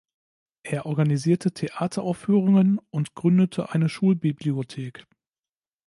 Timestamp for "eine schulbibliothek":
3.69-5.05